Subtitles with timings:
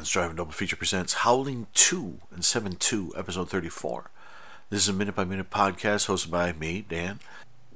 [0.00, 4.10] Dan's Driving Double Feature presents Howling 2 and 7 2, episode 34.
[4.70, 7.18] This is a minute by minute podcast hosted by me, Dan,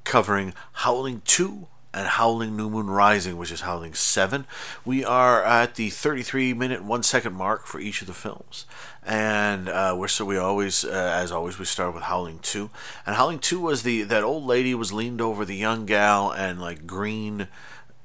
[0.04, 4.46] covering Howling 2 and Howling New Moon Rising, which is Howling 7.
[4.86, 8.64] We are at the 33 minute, 1 second mark for each of the films.
[9.04, 12.70] And uh, we're so we always, uh, as always, we start with Howling 2.
[13.04, 16.58] And Howling 2 was the, that old lady was leaned over the young gal and
[16.58, 17.48] like green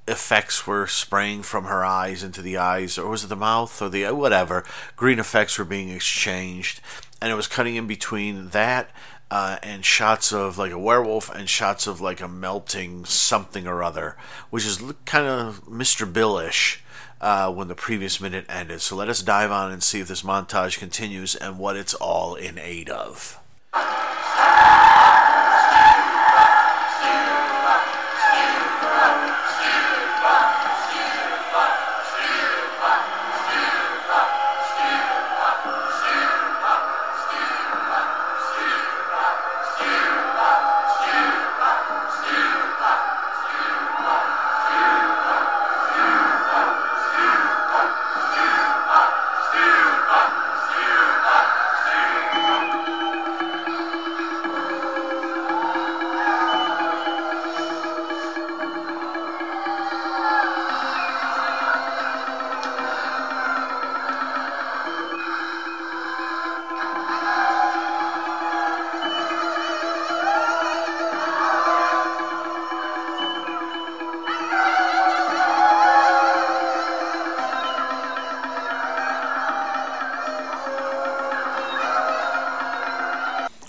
[0.10, 3.90] effects were spraying from her eyes into the eyes, or was it the mouth, or
[3.90, 4.64] the whatever?
[4.96, 6.82] Green effects were being exchanged,
[7.22, 8.90] and it was cutting in between that
[9.32, 13.84] uh, and shots of like a werewolf and shots of like a melting something or
[13.84, 14.18] other,
[14.50, 16.12] which is kind of Mr.
[16.12, 16.84] Billish.
[17.22, 18.80] Uh, when the previous minute ended.
[18.80, 22.36] So let us dive on and see if this montage continues and what it's all
[22.36, 23.38] in aid of.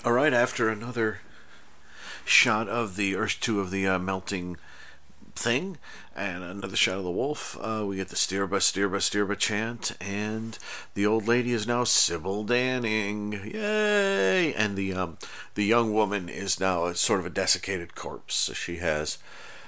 [0.03, 1.19] All right, after another
[2.25, 4.57] shot of the Earth 2 of the uh, melting
[5.35, 5.77] thing
[6.15, 10.57] and another shot of the wolf, uh, we get the Stirba, Stirba, Stirba chant, and
[10.95, 13.53] the old lady is now Sybil Danning.
[13.53, 14.55] Yay!
[14.55, 15.19] And the um,
[15.53, 18.33] the young woman is now a, sort of a desiccated corpse.
[18.33, 19.19] So she has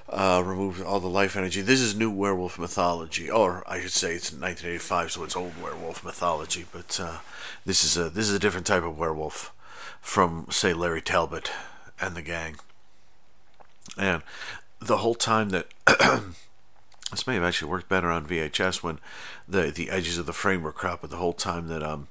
[0.09, 1.61] uh, removed all the life energy.
[1.61, 6.03] This is new werewolf mythology, or I should say it's 1985, so it's old werewolf
[6.03, 6.65] mythology.
[6.71, 7.19] But uh,
[7.67, 9.53] this is a this is a different type of werewolf
[10.03, 11.49] from, say, Larry Talbot
[11.99, 12.57] and the gang.
[13.97, 14.21] And
[14.79, 15.67] the whole time that
[17.09, 18.99] this may have actually worked better on VHS when
[19.47, 22.07] the the edges of the frame were cropped, but the whole time that um,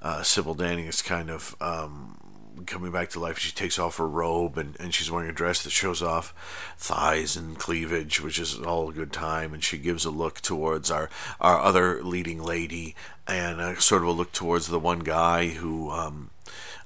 [0.00, 2.18] uh, Sybil Danning is kind of um,
[2.64, 5.62] coming back to life, she takes off her robe and, and she's wearing a dress
[5.62, 6.32] that shows off
[6.78, 9.52] thighs and cleavage, which is all a good time.
[9.52, 11.10] And she gives a look towards our,
[11.40, 12.94] our other leading lady
[13.26, 16.30] and a, sort of a look towards the one guy who um,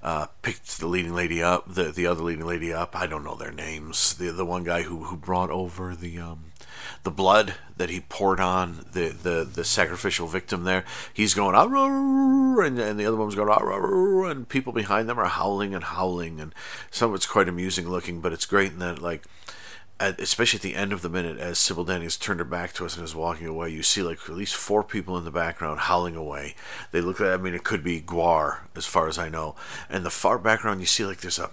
[0.02, 2.96] uh, picked the leading lady up, the the other leading lady up.
[2.96, 4.14] I don't know their names.
[4.14, 6.52] The the one guy who who brought over the um,
[7.02, 10.84] the blood that he poured on the, the, the sacrificial victim there.
[11.12, 15.84] He's going, and, and the other one's going, and people behind them are howling and
[15.84, 16.40] howling.
[16.40, 16.54] And
[16.90, 19.24] some of it's quite amusing looking, but it's great in that, like,
[20.00, 22.72] at, especially at the end of the minute, as Sybil Danning has turned her back
[22.74, 25.30] to us and is walking away, you see like at least four people in the
[25.30, 26.56] background howling away.
[26.90, 29.54] They look like I mean it could be GWAR as far as I know.
[29.88, 31.50] And the far background, you see like there's a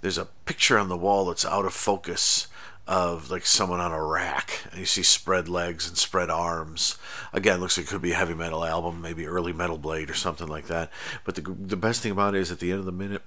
[0.00, 2.48] there's a picture on the wall that's out of focus
[2.88, 6.96] of like someone on a rack and you see spread legs and spread arms.
[7.34, 10.14] Again looks like it could be a heavy metal album maybe early metal blade or
[10.14, 10.90] something like that.
[11.22, 13.22] But the, the best thing about it is at the end of the minute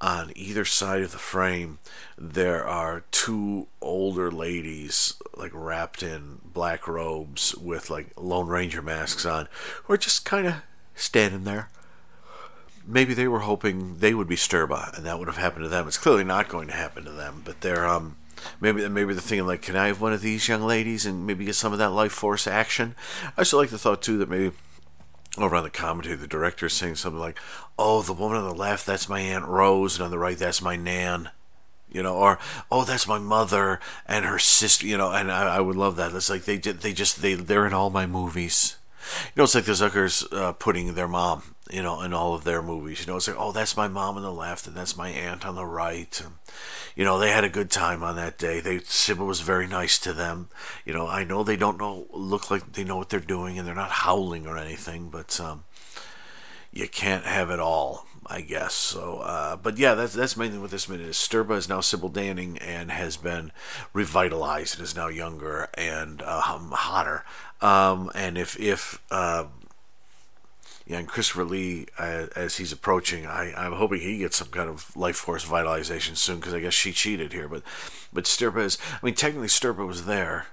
[0.00, 1.78] on either side of the frame
[2.16, 9.26] there are two older ladies like wrapped in black robes with like lone ranger masks
[9.26, 9.48] on
[9.84, 10.54] who are just kind of
[10.94, 11.68] standing there.
[12.86, 15.86] Maybe they were hoping they would be stirba and that would have happened to them.
[15.86, 18.16] It's clearly not going to happen to them but they're um
[18.60, 21.44] maybe maybe they're thinking like, can I have one of these young ladies and maybe
[21.44, 22.94] get some of that life force action?
[23.36, 24.52] I also like the thought too that maybe
[25.36, 27.38] over on the commentary, the director is saying something like,
[27.78, 30.62] "Oh, the woman on the left, that's my aunt Rose, and on the right, that's
[30.62, 31.30] my nan."
[31.90, 32.38] You know, or
[32.70, 34.86] oh, that's my mother and her sister.
[34.86, 36.12] You know, and I, I would love that.
[36.12, 36.58] It's like they.
[36.58, 38.76] They just they they're in all my movies.
[39.26, 42.44] You know, it's like the Zuckers uh, putting their mom, you know, in all of
[42.44, 43.00] their movies.
[43.00, 45.46] You know, it's like, oh, that's my mom on the left, and that's my aunt
[45.46, 46.20] on the right.
[46.20, 46.34] And,
[46.94, 48.60] you know, they had a good time on that day.
[48.60, 50.48] They Sybil was very nice to them.
[50.84, 53.66] You know, I know they don't know, look like they know what they're doing, and
[53.66, 55.64] they're not howling or anything, but um,
[56.72, 58.06] you can't have it all.
[58.26, 59.18] I guess so.
[59.18, 61.16] Uh, but yeah, that's that's mainly what this minute is.
[61.16, 63.52] Stirba is now Sybil Danning and has been
[63.92, 67.24] revitalized and is now younger and uh, hotter.
[67.60, 69.44] Um, and if if uh,
[70.86, 74.68] yeah, and Christopher Lee, uh, as he's approaching, I, I'm hoping he gets some kind
[74.68, 77.48] of life force vitalization soon because I guess she cheated here.
[77.48, 77.62] But
[78.12, 80.48] but Stirba is, I mean, technically Stirba was there.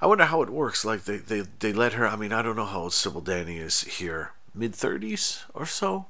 [0.00, 0.84] I wonder how it works.
[0.84, 2.06] Like they, they, they let her.
[2.06, 4.30] I mean, I don't know how old Sybil Danning is here.
[4.54, 6.06] Mid thirties or so.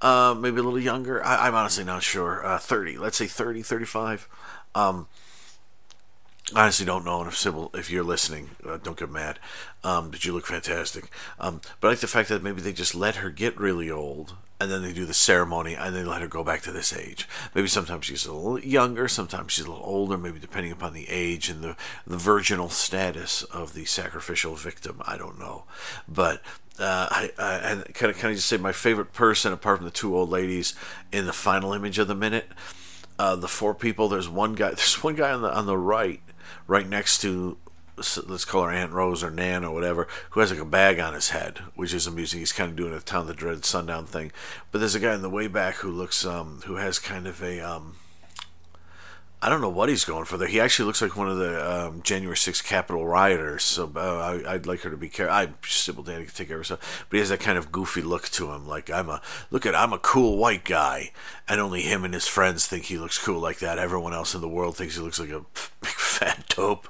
[0.00, 1.24] Uh, maybe a little younger.
[1.24, 2.44] I, am honestly not sure.
[2.44, 2.98] Uh, 30.
[2.98, 4.28] Let's say 30, 35.
[4.74, 5.06] Um,
[6.54, 9.38] honestly don't know And if Sybil, if you're listening, uh, don't get mad.
[9.84, 11.10] Um, but you look fantastic.
[11.38, 14.36] Um, but I like the fact that maybe they just let her get really old,
[14.60, 17.28] and then they do the ceremony, and they let her go back to this age.
[17.54, 21.08] Maybe sometimes she's a little younger, sometimes she's a little older, maybe depending upon the
[21.08, 21.76] age and the
[22.06, 25.02] the virginal status of the sacrificial victim.
[25.04, 25.64] I don't know,
[26.08, 26.42] but
[26.78, 29.90] uh, I, I and of kind of just say my favorite person apart from the
[29.90, 30.74] two old ladies
[31.10, 32.48] in the final image of the minute.
[33.18, 34.08] Uh, the four people.
[34.08, 34.68] There's one guy.
[34.74, 36.20] There's one guy on the on the right
[36.66, 37.58] right next to
[38.26, 41.14] let's call her Aunt Rose or Nan or whatever, who has like a bag on
[41.14, 42.40] his head, which is amusing.
[42.40, 44.32] He's kind of doing a town of the dread sundown thing.
[44.70, 47.42] But there's a guy in the way back who looks um who has kind of
[47.42, 47.96] a um
[49.44, 50.46] I don't know what he's going for there.
[50.46, 53.64] He actually looks like one of the um, January 6th Capitol rioters.
[53.64, 55.34] So uh, I, would like her to be careful.
[55.34, 58.02] I'm Sybil Danning to take care of herself, but he has that kind of goofy
[58.02, 58.68] look to him.
[58.68, 61.10] Like I'm a look at I'm a cool white guy,
[61.48, 63.80] and only him and his friends think he looks cool like that.
[63.80, 65.40] Everyone else in the world thinks he looks like a
[65.80, 66.88] big fat dope.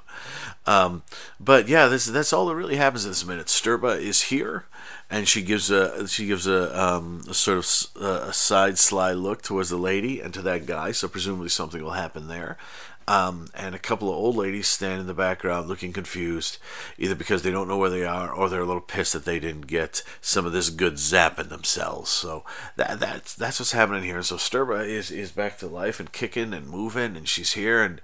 [0.65, 1.03] Um,
[1.39, 3.47] but yeah, this that's all that really happens in this minute.
[3.47, 4.65] Stirba is here
[5.09, 9.41] and she gives a she gives a, um, a sort of a side sly look
[9.41, 10.91] towards the lady and to that guy.
[10.91, 12.57] So presumably something will happen there.
[13.05, 16.57] Um, and a couple of old ladies stand in the background looking confused,
[16.97, 19.39] either because they don't know where they are or they're a little pissed that they
[19.39, 22.09] didn't get some of this good zap in themselves.
[22.09, 22.45] So
[22.77, 24.23] that that's that's what's happening here.
[24.23, 27.99] So Stirba is is back to life and kicking and moving, and she's here and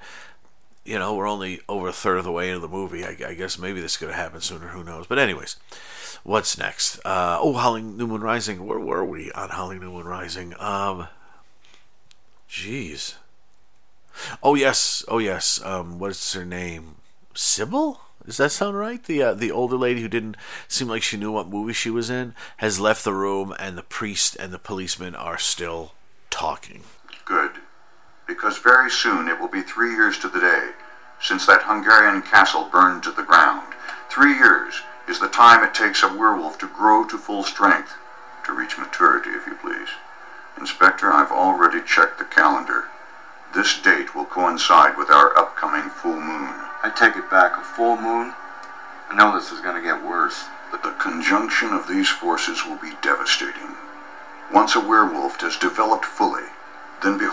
[0.86, 3.06] you know, we're only over a third of the way into the movie.
[3.06, 4.70] I, I guess maybe this could have happened sooner.
[4.70, 5.08] Who knows?
[5.08, 5.56] But anyways,
[6.24, 7.00] what's next?
[7.06, 8.66] Uh, oh, Howling New Moon Rising.
[8.66, 10.54] Where were we on Howling New Moon Rising?
[10.60, 11.08] Um,
[12.50, 13.16] jeez.
[14.44, 15.62] Oh yes, oh yes.
[15.64, 16.96] Um, what's her name?
[17.34, 18.02] Sybil?
[18.26, 19.04] Does that sound right?
[19.04, 20.38] The uh, the older lady who didn't
[20.68, 23.84] seem like she knew what movie she was in has left the room, and the
[23.84, 25.94] priest and the policeman are still
[26.30, 26.84] talking.
[27.26, 27.52] Good,
[28.30, 30.70] because very soon it will be three years to the day
[31.20, 33.74] since that Hungarian castle burned to the ground.
[34.10, 34.76] Three years
[35.10, 37.96] is the time it takes a werewolf to grow to full strength,
[38.46, 39.90] to reach maturity, if you please.
[40.58, 42.86] Inspector, I've already checked the calendar.
[43.54, 46.54] This date will coincide with our upcoming full moon.
[46.84, 48.34] I take it back, a full moon?
[49.10, 50.46] I know this is going to get worse.
[50.72, 53.76] But the conjunction of these forces will be devastating.
[54.54, 56.46] Once a werewolf has developed fully,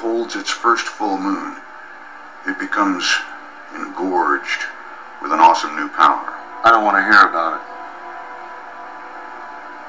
[0.07, 1.57] beholds its first full moon,
[2.47, 3.03] it becomes
[3.75, 4.63] engorged
[5.21, 6.31] with an awesome new power.
[6.63, 7.65] I don't want to hear about it.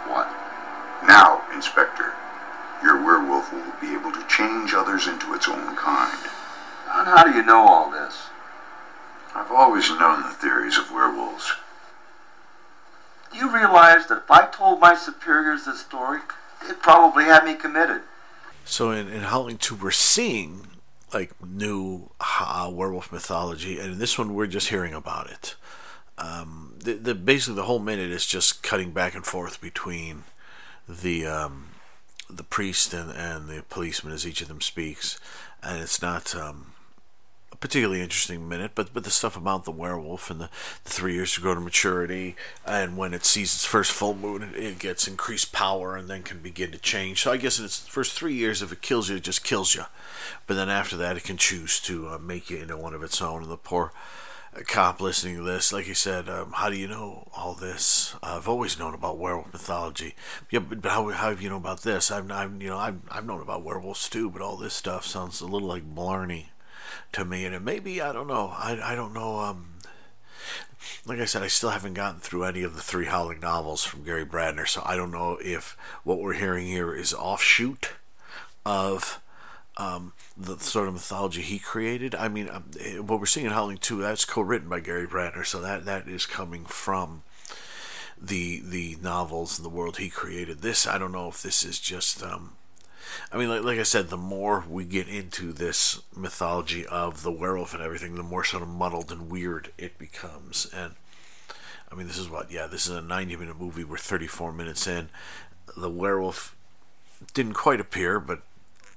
[0.10, 0.28] What?
[1.08, 2.14] Now, Inspector,
[2.82, 6.26] your werewolf will be able to change others into its own kind.
[6.90, 8.28] And how do you know all this?
[9.36, 11.54] I've always known the theories of werewolves.
[13.32, 16.22] Do you realize that if I told my superiors this story,
[16.66, 18.02] they'd probably have me committed?
[18.68, 20.68] So in, in Howling 2, we're seeing
[21.14, 25.56] like new uh, werewolf mythology, and in this one, we're just hearing about it.
[26.18, 30.24] Um, the, the basically the whole minute is just cutting back and forth between
[30.88, 31.70] the um,
[32.30, 35.18] the priest and, and the policeman as each of them speaks,
[35.64, 36.74] and it's not um,
[37.60, 40.50] particularly interesting minute, but but the stuff about the werewolf and the,
[40.84, 42.36] the three years to grow to maturity,
[42.66, 46.24] and when it sees its first full moon, it, it gets increased power and then
[46.24, 47.22] can begin to change.
[47.22, 49.76] So I guess in its first three years, if it kills you, it just kills
[49.76, 49.84] you,
[50.46, 53.22] but then after that, it can choose to uh, make you into one of its
[53.22, 53.44] own.
[53.44, 53.92] And the poor
[54.66, 58.16] cop listening to this, like he said, um, how do you know all this?
[58.24, 60.16] Uh, I've always known about werewolf mythology.
[60.50, 62.12] Yeah, but, how, how have you know about this?
[62.12, 65.42] I've, I've you know I've, I've known about werewolves too, but all this stuff sounds
[65.42, 66.48] a little like blarney
[67.14, 67.46] to me.
[67.46, 68.54] And maybe I don't know.
[68.56, 69.40] I, I don't know.
[69.40, 69.78] Um,
[71.06, 74.04] like I said, I still haven't gotten through any of the three Howling novels from
[74.04, 77.92] Gary Brandner, so I don't know if what we're hearing here is offshoot
[78.66, 79.22] of
[79.78, 82.16] um, the sort of mythology he created.
[82.16, 85.46] I mean, um, eh, what we're seeing in Howling 2, that's co-written by Gary Brandner,
[85.46, 87.24] so that that is coming from
[88.20, 90.62] the the novels and the world he created.
[90.62, 92.22] This, I don't know if this is just.
[92.24, 92.57] Um,
[93.32, 97.32] I mean, like, like I said, the more we get into this mythology of the
[97.32, 100.68] werewolf and everything, the more sort of muddled and weird it becomes.
[100.74, 100.94] And
[101.92, 103.84] I mean, this is what, yeah, this is a 90 minute movie.
[103.84, 105.10] We're 34 minutes in.
[105.76, 106.56] The werewolf
[107.34, 108.42] didn't quite appear, but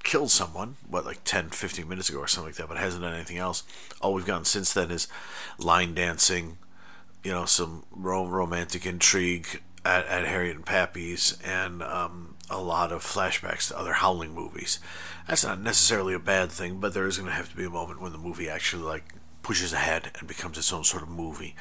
[0.02, 3.14] killed someone, what, like 10, 15 minutes ago or something like that, but hasn't done
[3.14, 3.62] anything else.
[4.00, 5.08] All we've gotten since then is
[5.58, 6.58] line dancing,
[7.22, 12.92] you know, some rom- romantic intrigue at, at Harriet and Pappy's, and um, a lot
[12.92, 14.78] of flashbacks to other Howling movies.
[15.28, 17.70] That's not necessarily a bad thing, but there is going to have to be a
[17.70, 21.54] moment when the movie actually, like, pushes ahead and becomes its own sort of movie.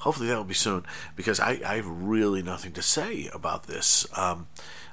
[0.00, 0.84] hopefully that will be soon
[1.16, 4.06] because I, I have really nothing to say about this.
[4.16, 4.48] Um,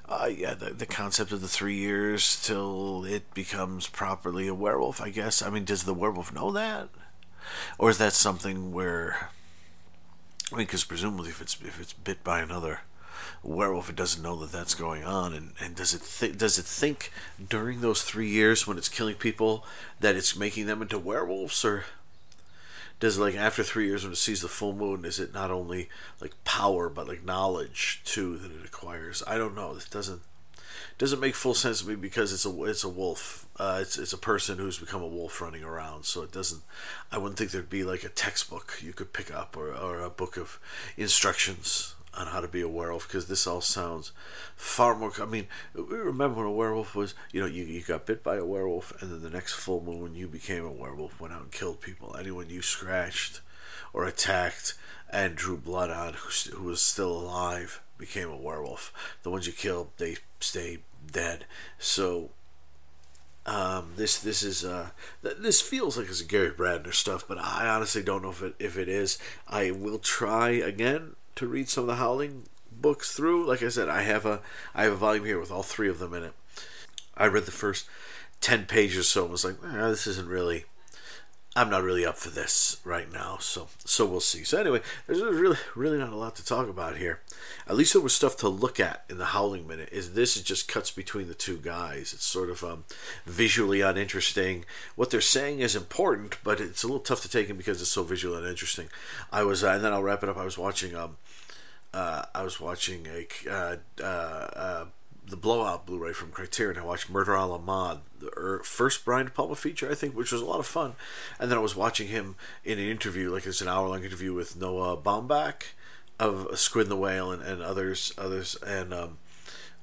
[0.08, 5.02] uh, yeah, the, the concept of the three years till it becomes properly a werewolf,
[5.02, 5.42] I guess.
[5.42, 6.90] I mean, does the werewolf know that?
[7.78, 9.30] Or is that something where.
[10.52, 12.82] I mean, because presumably if it's if it's bit by another
[13.44, 16.66] werewolf, it doesn't know that that's going on, and, and does it th- does it
[16.66, 17.12] think
[17.50, 19.66] during those three years when it's killing people
[20.00, 21.86] that it's making them into werewolves, or
[23.00, 25.52] does it like after three years when it sees the full moon, is it not
[25.52, 25.90] only
[26.22, 29.22] like power but like knowledge too that it acquires?
[29.28, 29.76] I don't know.
[29.76, 30.22] It doesn't
[30.98, 33.48] doesn't make full sense to me because it's a it's a wolf.
[33.58, 36.06] Uh, it's it's a person who's become a wolf running around.
[36.06, 36.64] So it doesn't.
[37.12, 40.10] I wouldn't think there'd be like a textbook you could pick up or or a
[40.10, 40.60] book of
[40.98, 44.12] instructions on how to be a werewolf because this all sounds
[44.56, 45.12] far more.
[45.22, 48.46] I mean, remember when a werewolf was, you know, you, you got bit by a
[48.46, 51.80] werewolf, and then the next full moon you became a werewolf, went out and killed
[51.80, 52.16] people.
[52.18, 53.42] Anyone you scratched
[53.94, 54.74] or attacked
[55.12, 58.94] and drew blood on who, who was still alive became a werewolf.
[59.24, 60.80] The ones you kill, they stay
[61.12, 61.46] dead.
[61.78, 62.32] So.
[63.50, 64.90] Um, this this is uh,
[65.22, 68.56] this feels like it's a Gary Brandner stuff, but I honestly don't know if it
[68.60, 69.18] if it is.
[69.48, 72.44] I will try again to read some of the Howling
[72.82, 73.46] books through.
[73.46, 74.42] Like I said, I have a
[74.76, 76.34] I have a volume here with all three of them in it.
[77.16, 77.88] I read the first
[78.42, 80.66] ten pages so I was like, eh, this isn't really
[81.58, 84.44] I'm not really up for this right now, so so we'll see.
[84.44, 87.22] So anyway, there's really really not a lot to talk about here.
[87.68, 89.90] At least there was stuff to look at in the Howling Minute.
[89.92, 92.14] Is this just cuts between the two guys?
[92.14, 92.84] It's sort of um,
[93.26, 94.66] visually uninteresting.
[94.96, 97.90] What they're saying is important, but it's a little tough to take in because it's
[97.90, 98.90] so visually uninteresting.
[99.32, 100.38] I was, uh, and then I'll wrap it up.
[100.38, 101.18] I was watching um,
[101.92, 104.86] uh, I was watching a uh, uh, uh
[105.28, 106.80] the Blow Out Blu-ray from Criterion.
[106.80, 110.32] I watched Murder a la Mod, the first Brian De Palma feature, I think, which
[110.32, 110.94] was a lot of fun.
[111.40, 114.56] And then I was watching him in an interview, like it's an hour-long interview with
[114.56, 115.64] Noah Baumbach
[116.20, 119.18] of Squid and the Whale and, and others, others, and um,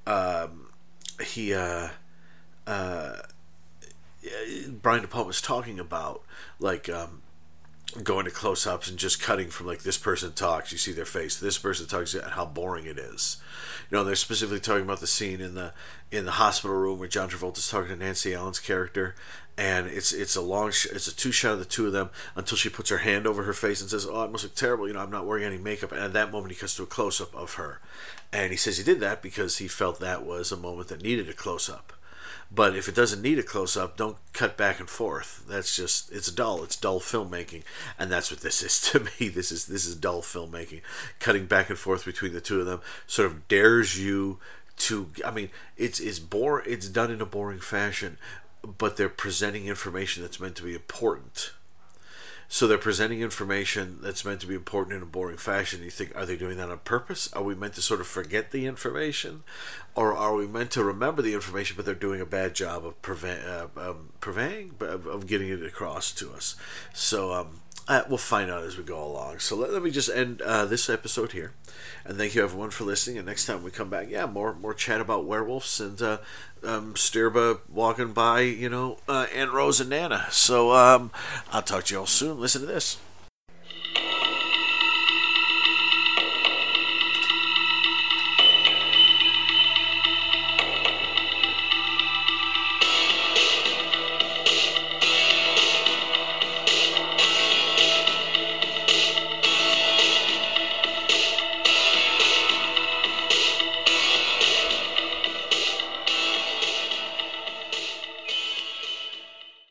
[0.06, 0.68] um,
[1.22, 1.90] he, uh,
[2.66, 3.16] uh,
[4.68, 6.22] Brian De Palma was talking about
[6.58, 7.20] like um,
[8.02, 11.04] going to close ups and just cutting from like this person talks, you see their
[11.04, 13.36] face, this person talks, and how boring it is.
[13.90, 15.72] You know, they're specifically talking about the scene in the
[16.10, 19.14] in the hospital room where John Travolta's talking to Nancy Allen's character,
[19.56, 22.10] and it's it's a long sh- it's a two shot of the two of them
[22.34, 24.88] until she puts her hand over her face and says, "Oh, it must look terrible."
[24.88, 26.86] You know, I'm not wearing any makeup, and at that moment he cuts to a
[26.86, 27.80] close up of her,
[28.32, 31.28] and he says he did that because he felt that was a moment that needed
[31.28, 31.92] a close up.
[32.50, 35.44] But if it doesn't need a close up, don't cut back and forth.
[35.48, 36.62] That's just it's dull.
[36.62, 37.62] It's dull filmmaking,
[37.98, 39.28] and that's what this is to me.
[39.28, 40.82] This is this is dull filmmaking.
[41.20, 44.38] Cutting back and forth between the two of them sort of dares you
[44.78, 45.08] to.
[45.24, 46.62] I mean, it's it's bore.
[46.62, 48.18] It's done in a boring fashion,
[48.62, 51.52] but they're presenting information that's meant to be important
[52.54, 55.82] so they're presenting information that's meant to be important in a boring fashion.
[55.82, 57.28] You think, are they doing that on purpose?
[57.32, 59.42] Are we meant to sort of forget the information,
[59.96, 63.02] or are we meant to remember the information, but they're doing a bad job of
[63.02, 66.54] prevent, uh, um, purveying, of, of getting it across to us?
[66.92, 69.40] So um, uh, we'll find out as we go along.
[69.40, 71.54] So let, let me just end uh, this episode here,
[72.04, 73.18] and thank you everyone for listening.
[73.18, 76.18] And next time we come back, yeah, more more chat about werewolves and uh,
[76.66, 80.26] um, Stirba walking by, you know, uh, Aunt Rose and Nana.
[80.30, 81.10] So um,
[81.52, 82.40] I'll talk to you all soon.
[82.40, 82.98] Listen to this.